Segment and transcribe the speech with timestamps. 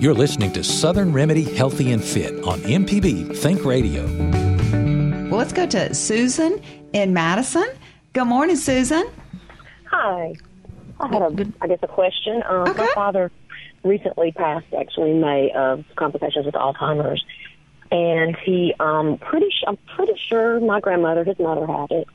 [0.00, 4.04] You're listening to Southern Remedy Healthy and Fit on MPB Think Radio.
[5.28, 6.60] Well, let's go to Susan
[6.92, 7.66] in Madison.
[8.12, 9.08] Good morning, Susan.
[9.90, 10.34] Hi.
[11.00, 12.42] I had a, I guess, a question.
[12.48, 12.82] Um, Okay.
[12.84, 13.30] My father
[13.82, 17.24] recently passed, actually, in May of complications with Alzheimer's,
[17.90, 22.08] and he, um, pretty, sh- I'm pretty sure my grandmother, his mother, had it,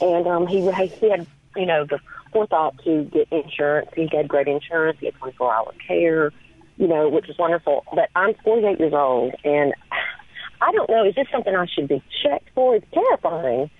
[0.00, 0.60] and um, he
[0.98, 2.00] he had, you know, the
[2.32, 3.90] forethought to get insurance.
[3.94, 4.98] He had great insurance.
[5.00, 6.32] He had 24 hour care,
[6.76, 7.84] you know, which is wonderful.
[7.94, 9.72] But I'm 48 years old, and
[10.60, 11.04] I don't know.
[11.04, 12.76] Is this something I should be checked for?
[12.76, 13.70] It's terrifying.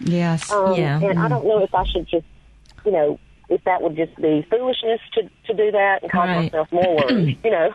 [0.00, 0.50] Yes.
[0.52, 1.00] Um, Yeah.
[1.02, 2.26] And I don't know if I should just,
[2.84, 6.42] you know, if that would just be foolishness to to do that and cause Right.
[6.52, 7.74] myself more worries, you know.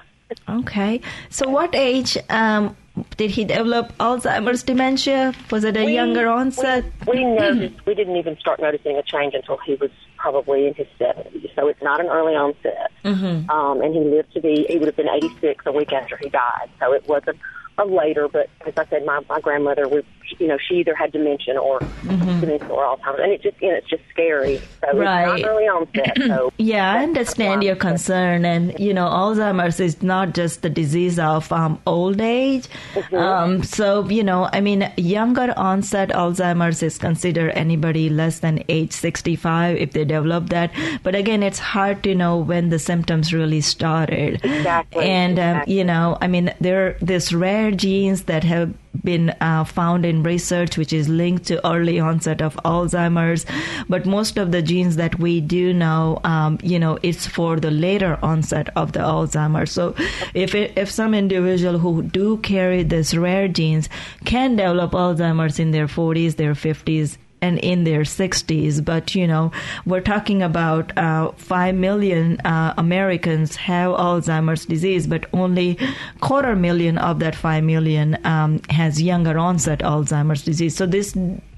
[0.50, 1.00] Okay.
[1.30, 2.76] So, what age um,
[3.16, 5.34] did he develop Alzheimer's dementia?
[5.52, 6.84] Was it a We- younger onset?
[7.08, 9.92] We, we noticed we didn't even start noticing a change until he was
[10.30, 11.50] probably in his seventies.
[11.56, 12.92] So it's not an early onset.
[13.06, 13.50] Mm-hmm.
[13.50, 16.18] Um, and he lived to be he would have been eighty six a week after
[16.18, 16.70] he died.
[16.80, 17.38] So it wasn't
[17.86, 18.28] later.
[18.28, 20.04] But as I said, my my grandmother was
[20.40, 23.76] you know she either had dementia or dementia or Alzheimer's, and it just you know,
[23.76, 24.58] it's just scary.
[24.58, 25.42] So it's Right.
[25.44, 26.18] not early onset.
[26.28, 31.20] So Yeah, I understand your concern, and you know, Alzheimer's is not just the disease
[31.20, 32.68] of um, old age.
[33.14, 38.92] Um, so you know, I mean, younger onset Alzheimer's is considered anybody less than age
[38.92, 40.72] sixty-five if they develop that.
[41.04, 44.44] But again, it's hard to know when the symptoms really started.
[44.44, 45.74] Exactly, And um, exactly.
[45.78, 48.74] you know, I mean, there this these rare genes that have
[49.04, 53.46] been uh, found in research which is linked to early onset of Alzheimer's,
[53.90, 57.72] but most of the genes that we do know, um, you know, it's for the
[57.72, 59.72] later onset of the Alzheimer's.
[59.72, 59.96] So,
[60.34, 63.90] if it, if some individual who do carry these rare genes
[64.26, 68.84] can develop Alzheimer's in their 40s, their 50s, and in their 60s.
[68.84, 69.52] But, you know,
[69.86, 75.78] we're talking about uh, 5 million uh, Americans have Alzheimer's disease, but only
[76.22, 80.76] quarter million of that 5 million um, has younger onset Alzheimer's disease.
[80.76, 81.16] So this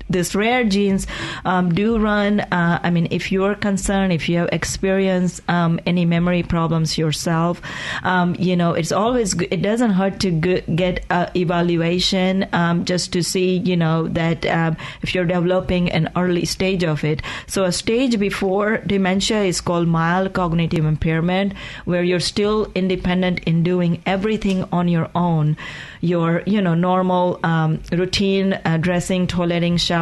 [0.10, 1.06] this rare genes
[1.46, 2.40] um, do run.
[2.40, 7.62] Uh, I mean, if you're concerned, if you have experienced um, any memory problems yourself,
[8.04, 9.50] um, you know, it's always good.
[9.52, 14.76] it doesn't hurt to get a evaluation um, just to see, you know, that um,
[15.02, 17.22] if you're developing an early stage of it.
[17.48, 21.54] So a stage before dementia is called mild cognitive impairment,
[21.86, 25.56] where you're still independent in doing everything on your own.
[26.02, 29.99] Your, you know, normal um, routine, uh, dressing, toileting, showering,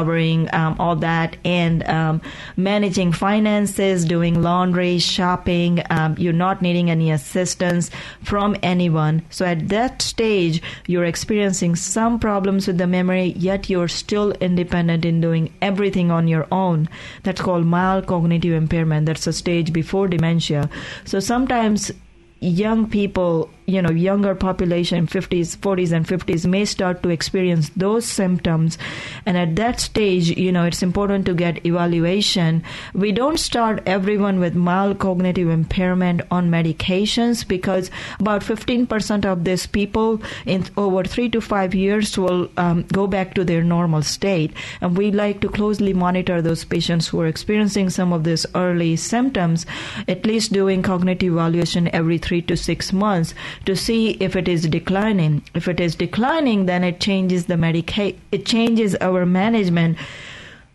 [0.54, 2.22] um, all that, and um,
[2.56, 5.82] managing finances, doing laundry, shopping.
[5.90, 7.90] Um, you're not needing any assistance
[8.24, 9.24] from anyone.
[9.30, 15.06] So at that stage, you're experiencing some problems with the memory, yet you're still independent
[15.06, 16.90] in doing everything on your own.
[17.24, 19.06] That's called mild cognitive impairment.
[19.06, 20.70] That's a stage before dementia.
[21.06, 21.92] So sometimes
[22.40, 28.06] young people, you know, younger population, 50s, 40s, and 50s, may start to experience those
[28.06, 28.78] symptoms.
[29.26, 32.64] And at that stage, you know, it's important to get evaluation.
[32.94, 37.92] We don't start everyone with mild cognitive impairment on medications because
[38.22, 43.34] about 15% of these people in over three to five years will um, go back
[43.34, 44.54] to their normal state.
[44.80, 48.96] And we like to closely monitor those patients who are experiencing some of these early
[48.96, 49.66] symptoms,
[50.08, 53.34] at least doing cognitive evaluation every three to six months
[53.66, 55.44] to see if it is declining.
[55.54, 59.98] If it is declining, then it changes the medica- it changes our management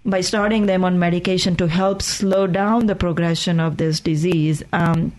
[0.05, 4.63] by starting them on medication to help slow down the progression of this disease.
[4.73, 5.13] Um,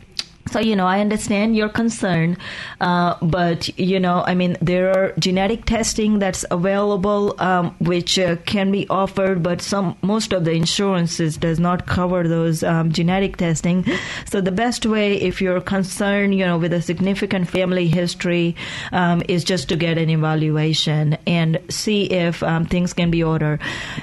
[0.53, 2.38] so you know, I understand your concern,
[2.79, 8.35] uh, but you know, I mean, there are genetic testing that's available, um, which uh,
[8.46, 13.38] can be offered, but some most of the insurances does not cover those um, genetic
[13.38, 13.84] testing.
[14.28, 18.56] So the best way, if you're concerned, you know, with a significant family history,
[18.91, 23.59] um, is just to get an evaluation and see if um, things can be ordered.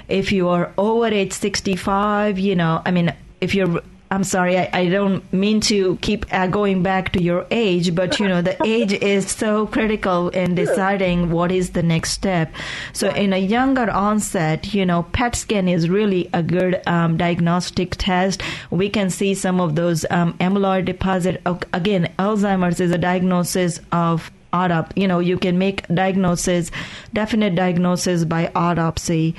[0.09, 3.81] If you are over age 65, you know, I mean, if you're
[4.13, 8.19] I'm sorry, I, I, don't mean to keep uh, going back to your age, but
[8.19, 12.53] you know, the age is so critical in deciding what is the next step.
[12.93, 17.95] So, in a younger onset, you know, PET scan is really a good um, diagnostic
[17.99, 18.43] test.
[18.71, 21.41] We can see some of those um, amyloid deposit.
[21.73, 25.01] Again, Alzheimer's is a diagnosis of autopsy.
[25.01, 26.71] You know, you can make diagnosis,
[27.13, 29.35] definite diagnosis by autopsy.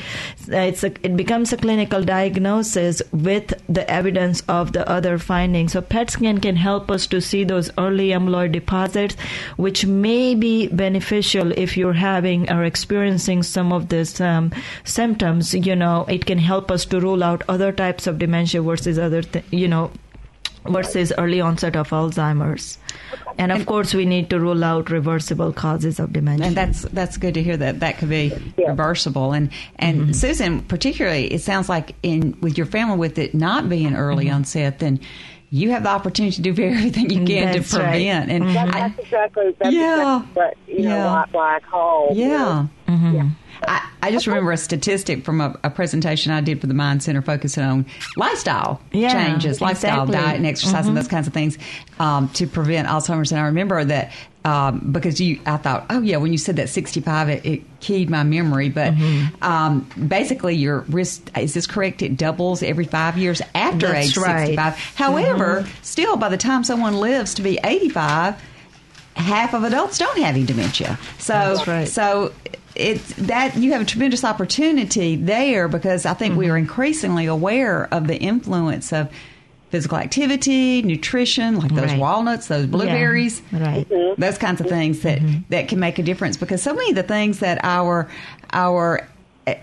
[0.47, 5.73] It's a, it becomes a clinical diagnosis with the evidence of the other findings.
[5.73, 9.15] So PET scan can help us to see those early amyloid deposits,
[9.57, 14.51] which may be beneficial if you're having or experiencing some of these um,
[14.83, 15.53] symptoms.
[15.53, 19.21] You know, it can help us to rule out other types of dementia versus other,
[19.21, 19.91] th- you know,
[20.65, 22.77] versus early onset of Alzheimer's.
[23.37, 26.47] And of and, course, we need to rule out reversible causes of dementia.
[26.47, 28.69] And that's that's good to hear that that could be yeah.
[28.69, 29.31] reversible.
[29.33, 30.11] And and mm-hmm.
[30.11, 34.35] Susan, particularly, it sounds like in with your family with it not being early mm-hmm.
[34.35, 34.99] onset, then
[35.49, 38.27] you have the opportunity to do everything you can that's to prevent.
[38.27, 38.35] Right.
[38.35, 38.71] And mm-hmm.
[38.71, 41.25] that's, exactly that's yeah, exactly what you know yeah.
[41.31, 42.17] why, I called.
[42.17, 42.67] Yeah.
[42.87, 43.15] Mm-hmm.
[43.15, 43.29] yeah.
[43.67, 47.03] I, I just remember a statistic from a, a, presentation I did for the Mind
[47.03, 47.85] Center focusing on
[48.17, 50.13] lifestyle yeah, changes, lifestyle, exactly.
[50.13, 50.89] diet, and exercise, mm-hmm.
[50.89, 51.57] and those kinds of things
[51.99, 53.31] um, to prevent Alzheimer's.
[53.31, 54.11] And I remember that
[54.43, 58.09] um, because you, I thought, oh yeah, when you said that 65, it, it keyed
[58.09, 58.69] my memory.
[58.69, 59.43] But mm-hmm.
[59.43, 62.01] um, basically, your risk is this correct?
[62.01, 64.47] It doubles every five years after That's age right.
[64.47, 64.75] 65.
[64.95, 65.83] However, mm-hmm.
[65.83, 68.41] still, by the time someone lives to be 85,
[69.15, 70.97] half of adults don't have any dementia.
[71.19, 71.87] So, right.
[71.87, 72.33] so
[72.81, 76.39] it's that you have a tremendous opportunity there because I think mm-hmm.
[76.39, 79.11] we are increasingly aware of the influence of
[79.69, 81.99] physical activity, nutrition, like those right.
[81.99, 83.63] walnuts, those blueberries, yeah.
[83.63, 83.89] right?
[83.89, 84.21] Mm-hmm.
[84.21, 85.41] Those kinds of things that mm-hmm.
[85.49, 88.09] that can make a difference because so many of the things that our
[88.51, 89.07] our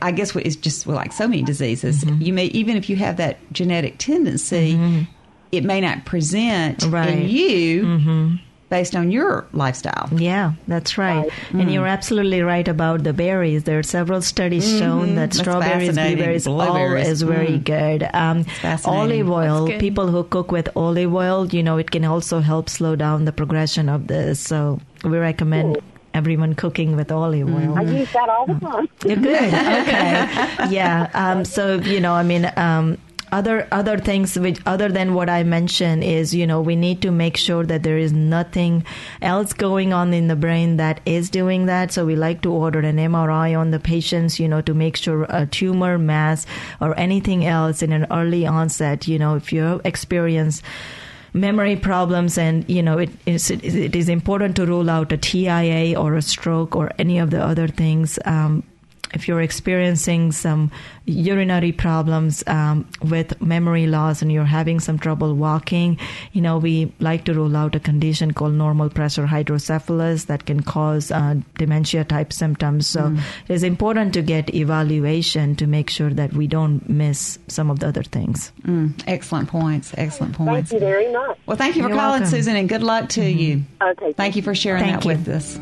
[0.03, 2.05] I guess it's just like so many diseases.
[2.05, 2.23] Mm-hmm.
[2.23, 5.03] You may even if you have that genetic tendency, mm-hmm.
[5.53, 7.11] it may not present right.
[7.11, 8.37] in you mm-hmm
[8.69, 10.09] based on your lifestyle.
[10.13, 11.29] Yeah, that's right.
[11.29, 11.33] right.
[11.51, 11.73] And mm.
[11.73, 13.65] you're absolutely right about the berries.
[13.65, 14.79] There are several studies mm-hmm.
[14.79, 17.65] shown that that's strawberries, blueberries, all is very mm.
[17.65, 18.09] good.
[18.13, 18.45] Um,
[18.85, 22.97] olive oil, people who cook with olive oil, you know, it can also help slow
[22.97, 24.41] down the progression of this.
[24.41, 25.79] So we recommend
[26.15, 27.79] everyone cooking with olive oil.
[27.79, 28.89] I use that all the time.
[29.07, 29.55] You're good.
[29.79, 30.71] Okay.
[30.71, 31.09] yeah.
[31.15, 32.99] Um, so, you know, I mean, um,
[33.33, 37.11] other other things which other than what I mentioned is you know we need to
[37.11, 38.85] make sure that there is nothing
[39.23, 41.93] else going on in the brain that is doing that.
[41.93, 45.27] So we like to order an MRI on the patients, you know, to make sure
[45.29, 46.47] a tumor mass
[46.81, 49.09] or anything else in an early onset.
[49.09, 50.63] You know, if you experience
[51.33, 55.99] memory problems and you know it is it is important to rule out a TIA
[55.99, 58.63] or a stroke or any of the other things um,
[59.15, 60.71] if you're experiencing some
[61.07, 65.99] urinary problems um, with memory loss and you're having some trouble walking,
[66.33, 70.63] you know, we like to rule out a condition called normal pressure hydrocephalus that can
[70.63, 72.87] cause uh, dementia type symptoms.
[72.87, 73.21] So mm.
[73.49, 77.81] it is important to get evaluation to make sure that we don't miss some of
[77.81, 78.53] the other things.
[78.63, 79.03] Mm.
[79.07, 79.93] Excellent points.
[79.97, 80.71] Excellent points.
[80.71, 81.39] Thank you very much.
[81.47, 82.31] Well, thank you for You're calling, welcome.
[82.31, 83.39] Susan, and good luck to mm-hmm.
[83.39, 83.65] you.
[83.81, 84.13] Okay.
[84.13, 85.09] Thank you for sharing that you.
[85.09, 85.57] with us.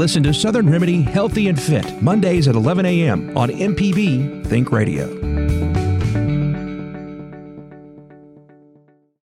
[0.00, 3.36] Listen to Southern Remedy Healthy and Fit Mondays at 11 a.m.
[3.36, 5.39] on MPB Think Radio.